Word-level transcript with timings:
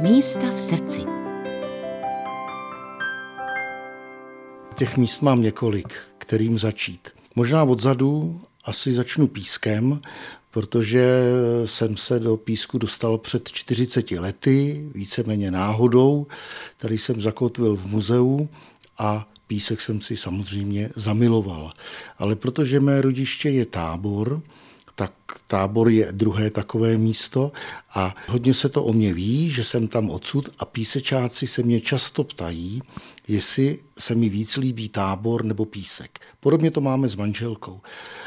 Místa 0.00 0.50
v 0.50 0.60
srdci. 0.60 1.00
Těch 4.74 4.96
míst 4.96 5.22
mám 5.22 5.42
několik, 5.42 5.94
kterým 6.18 6.58
začít. 6.58 7.08
Možná 7.34 7.64
odzadu 7.64 8.40
asi 8.64 8.92
začnu 8.92 9.26
pískem, 9.26 10.00
protože 10.50 11.22
jsem 11.64 11.96
se 11.96 12.18
do 12.18 12.36
písku 12.36 12.78
dostal 12.78 13.18
před 13.18 13.48
40 13.48 14.10
lety, 14.10 14.88
víceméně 14.94 15.50
náhodou. 15.50 16.26
Tady 16.78 16.98
jsem 16.98 17.20
zakotvil 17.20 17.76
v 17.76 17.86
muzeu 17.86 18.48
a 18.98 19.28
písek 19.46 19.80
jsem 19.80 20.00
si 20.00 20.16
samozřejmě 20.16 20.90
zamiloval. 20.96 21.72
Ale 22.18 22.36
protože 22.36 22.80
mé 22.80 23.00
rodiště 23.00 23.50
je 23.50 23.66
tábor, 23.66 24.42
tak 24.96 25.12
tábor 25.46 25.88
je 25.88 26.12
druhé 26.12 26.50
takové 26.50 26.98
místo 26.98 27.52
a 27.94 28.14
hodně 28.28 28.54
se 28.54 28.68
to 28.68 28.84
o 28.84 28.92
mě 28.92 29.14
ví, 29.14 29.50
že 29.50 29.64
jsem 29.64 29.88
tam 29.88 30.10
odsud 30.10 30.48
a 30.58 30.64
písečáci 30.64 31.46
se 31.46 31.62
mě 31.62 31.80
často 31.80 32.24
ptají, 32.24 32.82
jestli 33.28 33.78
se 33.98 34.14
mi 34.14 34.28
víc 34.28 34.56
líbí 34.56 34.88
tábor 34.88 35.44
nebo 35.44 35.64
písek. 35.64 36.20
Podobně 36.40 36.70
to 36.70 36.80
máme 36.80 37.08
s 37.08 37.16
manželkou, 37.16 37.80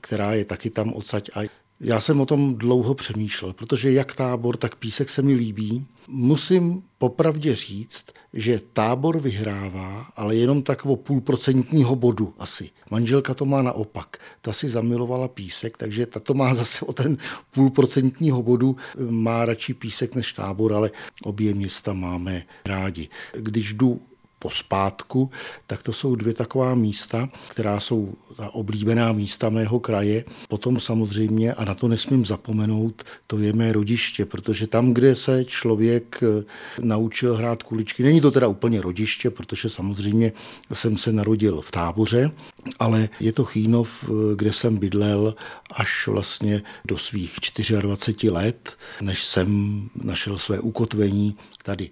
která 0.00 0.34
je 0.34 0.44
taky 0.44 0.70
tam 0.70 0.92
odsaď 0.92 1.30
a 1.34 1.40
já 1.80 2.00
jsem 2.00 2.20
o 2.20 2.26
tom 2.26 2.54
dlouho 2.54 2.94
přemýšlel, 2.94 3.52
protože 3.52 3.92
jak 3.92 4.14
tábor, 4.14 4.56
tak 4.56 4.76
písek 4.76 5.10
se 5.10 5.22
mi 5.22 5.34
líbí. 5.34 5.86
Musím 6.08 6.82
popravdě 6.98 7.54
říct, 7.54 8.04
že 8.32 8.60
tábor 8.72 9.20
vyhrává, 9.20 10.06
ale 10.16 10.36
jenom 10.36 10.62
takovou 10.62 10.96
půlprocentního 10.96 11.96
bodu 11.96 12.34
asi. 12.38 12.70
Manželka 12.90 13.34
to 13.34 13.44
má 13.44 13.62
naopak. 13.62 14.16
Ta 14.40 14.52
si 14.52 14.68
zamilovala 14.68 15.28
písek, 15.28 15.76
takže 15.76 16.06
ta 16.06 16.20
to 16.20 16.34
má 16.34 16.54
zase 16.64 16.84
o 16.84 16.92
ten 16.92 17.16
půlprocentního 17.50 18.42
bodu. 18.42 18.76
Má 19.10 19.44
radši 19.44 19.74
písek 19.74 20.14
než 20.14 20.32
tábor, 20.32 20.72
ale 20.72 20.90
obě 21.22 21.54
města 21.54 21.92
máme 21.92 22.42
rádi. 22.66 23.08
Když 23.32 23.72
jdu 23.72 24.00
pospátku, 24.44 25.30
tak 25.66 25.82
to 25.82 25.92
jsou 25.92 26.14
dvě 26.14 26.34
taková 26.34 26.74
místa, 26.74 27.28
která 27.48 27.80
jsou 27.80 28.12
ta 28.36 28.54
oblíbená 28.54 29.12
místa 29.12 29.48
mého 29.48 29.80
kraje. 29.80 30.24
Potom 30.48 30.80
samozřejmě, 30.80 31.54
a 31.54 31.64
na 31.64 31.74
to 31.74 31.88
nesmím 31.88 32.24
zapomenout, 32.24 33.02
to 33.26 33.38
je 33.38 33.52
mé 33.52 33.72
rodiště, 33.72 34.26
protože 34.26 34.66
tam, 34.66 34.92
kde 34.92 35.14
se 35.14 35.44
člověk 35.44 36.20
eh, 36.20 36.44
naučil 36.80 37.36
hrát 37.36 37.62
kuličky, 37.62 38.02
není 38.02 38.20
to 38.20 38.30
teda 38.30 38.48
úplně 38.48 38.84
rodiště, 38.84 39.30
protože 39.30 39.68
samozřejmě 39.68 40.32
jsem 40.72 40.98
se 40.98 41.12
narodil 41.12 41.60
v 41.60 41.70
táboře, 41.70 42.30
ale 42.78 43.08
je 43.20 43.32
to 43.32 43.44
Chýnov, 43.44 43.88
eh, 44.04 44.36
kde 44.36 44.52
jsem 44.52 44.76
bydlel 44.76 45.34
až 45.72 46.08
vlastně 46.12 46.62
do 46.84 46.98
svých 46.98 47.36
24 47.80 48.30
let, 48.30 48.76
než 49.00 49.24
jsem 49.24 49.48
našel 49.96 50.38
své 50.38 50.60
ukotvení 50.60 51.36
tady. 51.62 51.90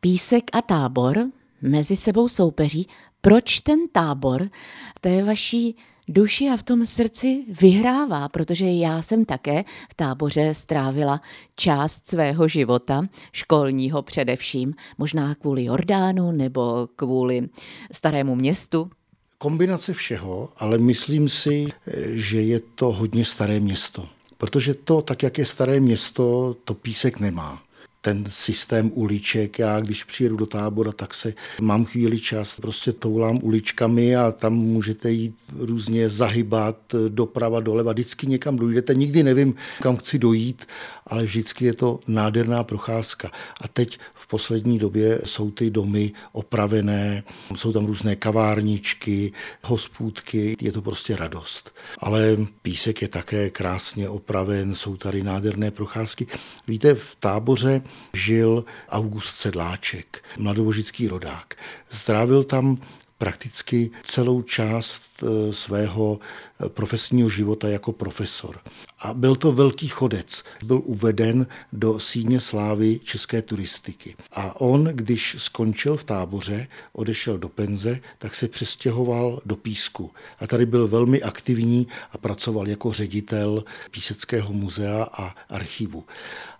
Písek 0.00 0.44
a 0.52 0.62
tábor 0.62 1.30
mezi 1.62 1.96
sebou 1.96 2.28
soupeří, 2.28 2.88
proč 3.20 3.60
ten 3.60 3.78
tábor 3.92 4.48
té 5.00 5.24
vaší 5.24 5.76
duši 6.08 6.48
a 6.48 6.56
v 6.56 6.62
tom 6.62 6.86
srdci 6.86 7.44
vyhrává, 7.60 8.28
protože 8.28 8.66
já 8.66 9.02
jsem 9.02 9.24
také 9.24 9.64
v 9.90 9.94
táboře 9.94 10.54
strávila 10.54 11.20
část 11.56 12.08
svého 12.08 12.48
života, 12.48 13.02
školního 13.32 14.02
především, 14.02 14.74
možná 14.98 15.34
kvůli 15.34 15.64
Jordánu 15.64 16.32
nebo 16.32 16.88
kvůli 16.96 17.48
starému 17.92 18.34
městu. 18.34 18.90
Kombinace 19.38 19.92
všeho, 19.92 20.48
ale 20.56 20.78
myslím 20.78 21.28
si, 21.28 21.68
že 22.12 22.42
je 22.42 22.60
to 22.74 22.92
hodně 22.92 23.24
staré 23.24 23.60
město. 23.60 24.08
Protože 24.38 24.74
to, 24.74 25.02
tak 25.02 25.22
jak 25.22 25.38
je 25.38 25.44
staré 25.44 25.80
město, 25.80 26.56
to 26.64 26.74
písek 26.74 27.20
nemá 27.20 27.65
ten 28.06 28.24
systém 28.28 28.90
uliček. 28.94 29.58
Já 29.58 29.80
když 29.80 30.04
přijedu 30.04 30.36
do 30.36 30.46
tábora, 30.46 30.92
tak 30.92 31.14
se 31.14 31.34
mám 31.60 31.84
chvíli 31.84 32.20
čas, 32.20 32.60
prostě 32.60 32.92
toulám 32.92 33.38
uličkami 33.42 34.16
a 34.16 34.32
tam 34.32 34.54
můžete 34.54 35.10
jít 35.10 35.34
různě 35.58 36.10
zahybat 36.10 36.76
doprava, 37.08 37.60
doleva. 37.60 37.92
Vždycky 37.92 38.26
někam 38.26 38.56
dojdete, 38.56 38.94
nikdy 38.94 39.22
nevím, 39.22 39.54
kam 39.82 39.96
chci 39.96 40.18
dojít, 40.18 40.66
ale 41.06 41.24
vždycky 41.24 41.64
je 41.64 41.74
to 41.74 42.00
nádherná 42.06 42.64
procházka. 42.64 43.30
A 43.60 43.68
teď 43.68 43.98
v 44.14 44.26
poslední 44.26 44.78
době 44.78 45.20
jsou 45.24 45.50
ty 45.50 45.70
domy 45.70 46.12
opravené, 46.32 47.22
jsou 47.56 47.72
tam 47.72 47.86
různé 47.86 48.16
kavárničky, 48.16 49.32
hospůdky, 49.62 50.56
je 50.60 50.72
to 50.72 50.82
prostě 50.82 51.16
radost. 51.16 51.74
Ale 51.98 52.36
písek 52.62 53.02
je 53.02 53.08
také 53.08 53.50
krásně 53.50 54.08
opraven, 54.08 54.74
jsou 54.74 54.96
tady 54.96 55.22
nádherné 55.22 55.70
procházky. 55.70 56.26
Víte, 56.68 56.94
v 56.94 57.16
táboře 57.20 57.82
žil 58.12 58.64
August 58.88 59.34
Sedláček, 59.34 60.24
mladovožický 60.38 61.08
rodák. 61.08 61.54
Strávil 61.90 62.44
tam 62.44 62.78
prakticky 63.18 63.90
celou 64.02 64.42
část 64.42 65.02
eh, 65.22 65.52
svého 65.52 66.20
eh, 66.20 66.68
profesního 66.68 67.28
života 67.28 67.68
jako 67.68 67.92
profesor. 67.92 68.60
A 68.98 69.14
byl 69.14 69.36
to 69.36 69.52
velký 69.52 69.88
chodec. 69.88 70.44
Byl 70.64 70.82
uveden 70.84 71.46
do 71.72 72.00
síně 72.00 72.40
slávy 72.40 73.00
české 73.04 73.42
turistiky. 73.42 74.16
A 74.32 74.60
on, 74.60 74.84
když 74.84 75.36
skončil 75.38 75.96
v 75.96 76.04
táboře, 76.04 76.68
odešel 76.92 77.38
do 77.38 77.48
penze, 77.48 78.00
tak 78.18 78.34
se 78.34 78.48
přestěhoval 78.48 79.40
do 79.44 79.56
Písku. 79.56 80.10
A 80.40 80.46
tady 80.46 80.66
byl 80.66 80.88
velmi 80.88 81.22
aktivní 81.22 81.86
a 82.12 82.18
pracoval 82.18 82.68
jako 82.68 82.92
ředitel 82.92 83.64
Píseckého 83.90 84.52
muzea 84.52 85.06
a 85.12 85.34
archivu. 85.48 86.04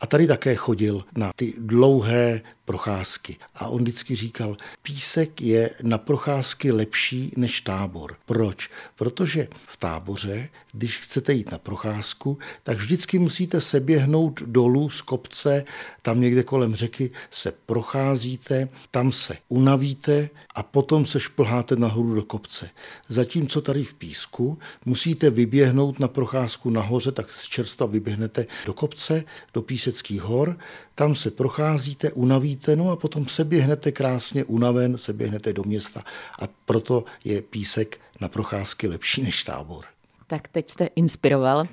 A 0.00 0.06
tady 0.06 0.26
také 0.26 0.54
chodil 0.54 1.04
na 1.16 1.32
ty 1.36 1.54
dlouhé 1.58 2.40
procházky. 2.70 3.36
A 3.54 3.68
on 3.68 3.82
vždycky 3.82 4.14
říkal, 4.14 4.56
písek 4.82 5.40
je 5.40 5.70
na 5.82 5.98
procházky 5.98 6.72
lepší 6.72 7.32
než 7.36 7.60
tábor. 7.60 8.16
Proč? 8.26 8.70
Protože 8.96 9.48
v 9.66 9.76
táboře, 9.76 10.48
když 10.72 10.98
chcete 10.98 11.32
jít 11.32 11.52
na 11.52 11.58
procházku, 11.58 12.38
tak 12.62 12.78
vždycky 12.78 13.18
musíte 13.18 13.60
se 13.60 13.80
běhnout 13.80 14.42
dolů 14.46 14.90
z 14.90 15.02
kopce, 15.02 15.64
tam 16.02 16.20
někde 16.20 16.42
kolem 16.42 16.74
řeky 16.74 17.10
se 17.30 17.52
procházíte, 17.66 18.68
tam 18.90 19.12
se 19.12 19.36
unavíte 19.48 20.28
a 20.54 20.62
potom 20.62 21.06
se 21.06 21.20
šplháte 21.20 21.76
nahoru 21.76 22.14
do 22.14 22.22
kopce. 22.22 22.70
Zatímco 23.08 23.60
tady 23.60 23.84
v 23.84 23.94
písku 23.94 24.58
musíte 24.84 25.30
vyběhnout 25.30 26.00
na 26.00 26.08
procházku 26.08 26.70
nahoře, 26.70 27.12
tak 27.12 27.32
z 27.32 27.48
čerstva 27.48 27.86
vyběhnete 27.86 28.46
do 28.66 28.72
kopce, 28.72 29.24
do 29.54 29.62
Píseckých 29.90 30.22
hor, 30.22 30.58
tam 30.94 31.14
se 31.14 31.30
procházíte, 31.30 32.12
unavíte, 32.12 32.76
no 32.76 32.90
a 32.90 32.96
potom 32.96 33.28
se 33.28 33.44
běhnete 33.44 33.92
krásně 33.92 34.44
unaven, 34.44 34.98
se 34.98 35.12
běhnete 35.12 35.52
do 35.52 35.62
města 35.62 36.04
a 36.40 36.48
proto 36.64 37.04
je 37.24 37.42
písek 37.42 38.00
na 38.20 38.28
procházky 38.28 38.88
lepší 38.88 39.22
než 39.22 39.42
tábor. 39.42 39.84
Tak 40.26 40.48
teď 40.48 40.70
jste 40.70 40.86
inspiroval 40.86 41.64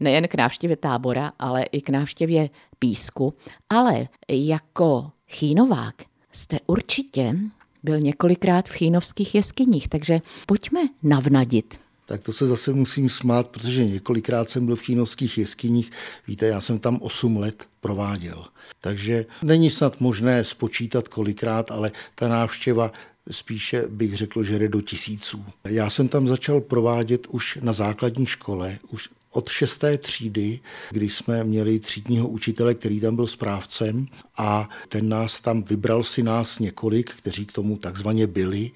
nejen 0.00 0.28
k 0.28 0.34
návštěvě 0.34 0.76
tábora, 0.76 1.32
ale 1.38 1.62
i 1.62 1.80
k 1.80 1.88
návštěvě 1.88 2.50
písku, 2.78 3.34
ale 3.68 4.08
jako 4.28 5.10
chýnovák 5.28 5.94
jste 6.32 6.58
určitě 6.66 7.36
byl 7.82 8.00
několikrát 8.00 8.68
v 8.68 8.72
chýnovských 8.72 9.34
jeskyních, 9.34 9.88
takže 9.88 10.20
pojďme 10.46 10.80
navnadit 11.02 11.80
tak 12.12 12.22
to 12.22 12.32
se 12.32 12.46
zase 12.46 12.72
musím 12.72 13.08
smát, 13.08 13.48
protože 13.48 13.84
několikrát 13.84 14.50
jsem 14.50 14.66
byl 14.66 14.76
v 14.76 14.80
chýnovských 14.80 15.38
jeskyních. 15.38 15.92
Víte, 16.28 16.46
já 16.46 16.60
jsem 16.60 16.78
tam 16.78 16.98
8 17.00 17.36
let 17.36 17.64
prováděl. 17.80 18.44
Takže 18.80 19.26
není 19.42 19.70
snad 19.70 20.00
možné 20.00 20.44
spočítat 20.44 21.08
kolikrát, 21.08 21.70
ale 21.70 21.92
ta 22.14 22.28
návštěva 22.28 22.92
spíše 23.30 23.84
bych 23.88 24.16
řekl, 24.16 24.42
že 24.42 24.58
jde 24.58 24.68
do 24.68 24.80
tisíců. 24.80 25.44
Já 25.68 25.90
jsem 25.90 26.08
tam 26.08 26.28
začal 26.28 26.60
provádět 26.60 27.26
už 27.26 27.58
na 27.62 27.72
základní 27.72 28.26
škole, 28.26 28.78
už 28.90 29.08
od 29.32 29.48
šesté 29.48 29.98
třídy, 29.98 30.60
kdy 30.90 31.08
jsme 31.08 31.44
měli 31.44 31.78
třídního 31.78 32.28
učitele, 32.28 32.74
který 32.74 33.00
tam 33.00 33.16
byl 33.16 33.26
správcem 33.26 34.06
a 34.36 34.68
ten 34.88 35.08
nás 35.08 35.40
tam 35.40 35.62
vybral 35.62 36.02
si 36.02 36.22
nás 36.22 36.58
několik, 36.58 37.10
kteří 37.10 37.46
k 37.46 37.52
tomu 37.52 37.76
takzvaně 37.76 38.26
byli. 38.26 38.70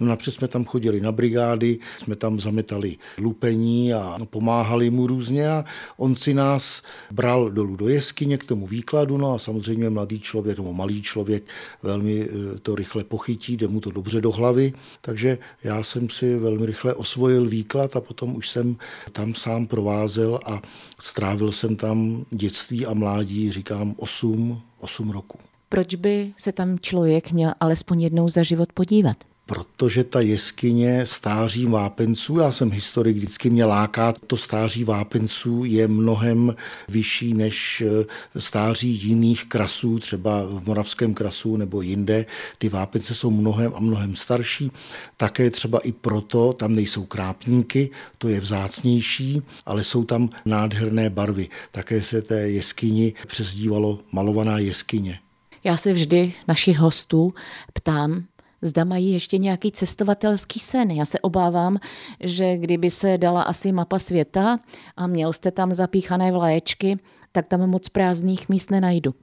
No 0.00 0.06
napřed 0.06 0.34
jsme 0.34 0.48
tam 0.48 0.64
chodili 0.64 1.00
na 1.00 1.12
brigády, 1.12 1.78
jsme 1.98 2.16
tam 2.16 2.40
zametali 2.40 2.96
lupení 3.18 3.94
a 3.94 4.18
pomáhali 4.30 4.90
mu 4.90 5.06
různě 5.06 5.48
a 5.48 5.64
on 5.96 6.14
si 6.14 6.34
nás 6.34 6.82
bral 7.10 7.50
dolů 7.50 7.76
do 7.76 7.88
jeskyně 7.88 8.38
k 8.38 8.44
tomu 8.44 8.66
výkladu, 8.66 9.18
no 9.18 9.34
a 9.34 9.38
samozřejmě 9.38 9.90
mladý 9.90 10.20
člověk 10.20 10.58
nebo 10.58 10.72
malý 10.72 11.02
člověk 11.02 11.42
velmi 11.82 12.22
eh, 12.22 12.58
to 12.62 12.74
rychle 12.74 13.04
pochytí, 13.04 13.56
jde 13.56 13.68
mu 13.68 13.80
to 13.80 13.90
dobře 13.90 14.20
do 14.20 14.30
hlavy, 14.30 14.72
takže 15.00 15.38
já 15.64 15.82
jsem 15.82 16.10
si 16.10 16.36
velmi 16.36 16.66
rychle 16.66 16.94
osvojil 16.94 17.48
výklad 17.48 17.96
a 17.96 18.00
potom 18.00 18.36
už 18.36 18.48
jsem 18.48 18.76
tam 19.12 19.34
sám 19.34 19.66
prováděl 19.66 20.01
procházel 20.02 20.40
a 20.44 20.62
strávil 21.00 21.52
jsem 21.52 21.76
tam 21.76 22.24
dětství 22.30 22.86
a 22.86 22.94
mládí, 22.94 23.52
říkám, 23.52 23.94
8, 23.98 24.62
8 24.80 25.10
roku. 25.10 25.38
Proč 25.68 25.94
by 25.94 26.32
se 26.36 26.52
tam 26.52 26.78
člověk 26.78 27.32
měl 27.32 27.52
alespoň 27.60 28.02
jednou 28.02 28.28
za 28.28 28.42
život 28.42 28.72
podívat? 28.72 29.16
Protože 29.52 30.04
ta 30.04 30.20
jeskyně 30.20 31.06
stáří 31.06 31.66
vápenců, 31.66 32.38
já 32.38 32.50
jsem 32.52 32.70
historik, 32.70 33.16
vždycky 33.16 33.50
mě 33.50 33.64
láká, 33.64 34.14
to 34.26 34.36
stáří 34.36 34.84
vápenců 34.84 35.64
je 35.64 35.88
mnohem 35.88 36.56
vyšší 36.88 37.34
než 37.34 37.82
eh, 37.86 38.40
stáří 38.40 38.88
jiných 38.88 39.44
krasů, 39.44 39.98
třeba 39.98 40.42
v 40.42 40.66
Moravském 40.66 41.14
krasu 41.14 41.56
nebo 41.56 41.82
jinde. 41.82 42.26
Ty 42.58 42.68
vápence 42.68 43.14
jsou 43.14 43.30
mnohem 43.30 43.72
a 43.74 43.80
mnohem 43.80 44.16
starší. 44.16 44.72
Také 45.16 45.50
třeba 45.50 45.78
i 45.78 45.92
proto 45.92 46.52
tam 46.52 46.74
nejsou 46.74 47.04
krápníky, 47.04 47.90
to 48.18 48.28
je 48.28 48.40
vzácnější, 48.40 49.42
ale 49.66 49.84
jsou 49.84 50.04
tam 50.04 50.30
nádherné 50.44 51.10
barvy. 51.10 51.48
Také 51.70 52.02
se 52.02 52.22
té 52.22 52.40
jeskyni 52.50 53.14
přezdívalo 53.26 53.98
malovaná 54.12 54.58
jeskyně. 54.58 55.18
Já 55.64 55.76
se 55.76 55.92
vždy 55.92 56.32
našich 56.48 56.78
hostů 56.78 57.34
ptám, 57.72 58.24
zda 58.62 58.84
mají 58.84 59.12
ještě 59.12 59.38
nějaký 59.38 59.72
cestovatelský 59.72 60.60
sen. 60.60 60.90
Já 60.90 61.04
se 61.04 61.20
obávám, 61.20 61.78
že 62.20 62.56
kdyby 62.56 62.90
se 62.90 63.18
dala 63.18 63.42
asi 63.42 63.72
mapa 63.72 63.98
světa 63.98 64.58
a 64.96 65.06
měl 65.06 65.32
jste 65.32 65.50
tam 65.50 65.74
zapíchané 65.74 66.32
vlaječky, 66.32 66.98
tak 67.32 67.46
tam 67.46 67.66
moc 67.66 67.88
prázdných 67.88 68.48
míst 68.48 68.70
nenajdu. 68.70 69.14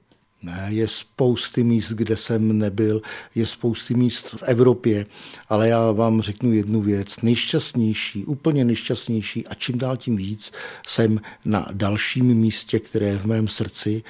Ne, 0.42 0.66
je 0.68 0.88
spousty 0.88 1.64
míst, 1.64 1.92
kde 1.92 2.16
jsem 2.16 2.58
nebyl, 2.58 3.02
je 3.34 3.46
spousty 3.46 3.94
míst 3.94 4.28
v 4.28 4.42
Evropě, 4.42 5.06
ale 5.48 5.68
já 5.68 5.92
vám 5.92 6.22
řeknu 6.22 6.52
jednu 6.52 6.80
věc. 6.80 7.22
Nejšťastnější, 7.22 8.24
úplně 8.24 8.64
nejšťastnější 8.64 9.46
a 9.46 9.54
čím 9.54 9.78
dál 9.78 9.96
tím 9.96 10.16
víc 10.16 10.52
jsem 10.86 11.20
na 11.44 11.68
dalším 11.72 12.34
místě, 12.34 12.78
které 12.78 13.06
je 13.06 13.18
v 13.18 13.26
mém 13.26 13.48
srdci 13.48 14.02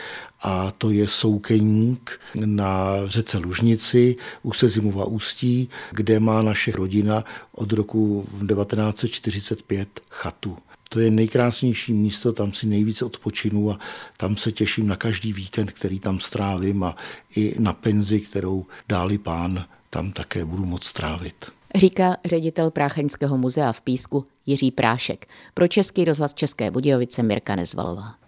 a 0.43 0.71
to 0.71 0.91
je 0.91 1.09
Soukeník 1.09 2.21
na 2.35 2.97
řece 3.07 3.39
Lužnici 3.39 4.17
u 4.43 4.53
Sezimova 4.53 5.05
ústí, 5.05 5.69
kde 5.91 6.21
má 6.21 6.43
naše 6.43 6.73
rodina 6.73 7.25
od 7.53 7.73
roku 7.73 8.27
1945 8.49 10.01
chatu. 10.11 10.59
To 10.93 11.01
je 11.01 11.11
nejkrásnější 11.11 11.93
místo, 11.93 12.33
tam 12.33 12.53
si 12.53 12.67
nejvíce 12.67 13.05
odpočinu 13.05 13.71
a 13.71 13.79
tam 14.17 14.37
se 14.37 14.53
těším 14.53 14.87
na 14.87 14.97
každý 14.97 15.33
víkend, 15.33 15.73
který 15.73 16.01
tam 16.01 16.21
strávím 16.21 16.83
a 16.83 16.97
i 17.37 17.55
na 17.59 17.73
penzi, 17.73 18.21
kterou 18.21 18.67
dáli 18.89 19.19
pán, 19.19 19.65
tam 19.91 20.13
také 20.13 20.45
budu 20.45 20.65
moc 20.65 20.85
strávit. 20.85 21.35
Říká 21.75 22.17
ředitel 22.25 22.71
Prácheňského 22.71 23.39
muzea 23.39 23.73
v 23.73 23.81
Písku 23.81 24.27
Jiří 24.47 24.71
Prášek. 24.71 25.27
Pro 25.55 25.69
Český 25.69 26.05
rozhlas 26.05 26.35
České 26.35 26.71
Budějovice 26.71 27.23
Mirka 27.23 27.57
Nezvalová. 27.57 28.21